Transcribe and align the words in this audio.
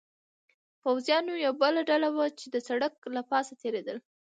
پوځیانو 0.81 1.33
یوه 1.45 1.57
بله 1.63 1.81
ډله 1.89 2.09
وه، 2.15 2.25
چې 2.39 2.47
د 2.49 2.55
سړک 2.67 2.93
له 3.15 3.21
پاسه 3.31 3.53
تېرېدل. 3.61 3.97